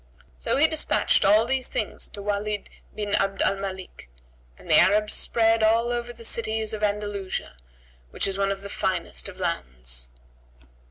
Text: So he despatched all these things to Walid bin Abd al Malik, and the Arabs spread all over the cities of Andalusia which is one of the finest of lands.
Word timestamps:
So 0.35 0.57
he 0.57 0.65
despatched 0.65 1.23
all 1.23 1.45
these 1.45 1.67
things 1.67 2.07
to 2.07 2.23
Walid 2.23 2.71
bin 2.95 3.13
Abd 3.13 3.43
al 3.43 3.57
Malik, 3.59 4.09
and 4.57 4.67
the 4.67 4.79
Arabs 4.79 5.13
spread 5.13 5.61
all 5.61 5.91
over 5.91 6.11
the 6.11 6.25
cities 6.25 6.73
of 6.73 6.81
Andalusia 6.81 7.55
which 8.09 8.25
is 8.25 8.35
one 8.35 8.51
of 8.51 8.61
the 8.61 8.69
finest 8.71 9.29
of 9.29 9.39
lands. 9.39 10.09